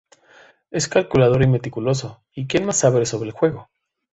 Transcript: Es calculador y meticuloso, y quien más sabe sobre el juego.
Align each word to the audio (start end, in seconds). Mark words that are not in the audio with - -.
Es 0.71 0.87
calculador 0.87 1.43
y 1.43 1.47
meticuloso, 1.47 2.23
y 2.33 2.47
quien 2.47 2.65
más 2.65 2.77
sabe 2.77 3.05
sobre 3.05 3.27
el 3.29 3.35
juego. 3.35 3.69